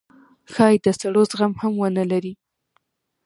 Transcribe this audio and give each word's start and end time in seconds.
ښايي 0.53 0.77
د 0.85 0.87
سړو 0.99 1.21
زغم 1.31 1.53
هم 1.61 1.73
ونه 1.77 2.03
لرئ 2.11 2.33